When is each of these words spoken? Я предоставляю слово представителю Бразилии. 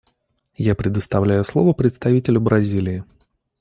Я 0.57 0.73
предоставляю 0.73 1.43
слово 1.45 1.73
представителю 1.73 2.41
Бразилии. 2.41 3.03